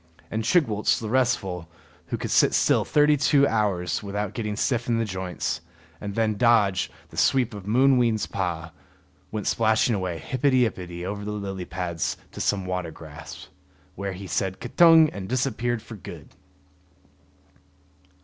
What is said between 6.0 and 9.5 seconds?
and then dodge the sweep of Mooween's paw, went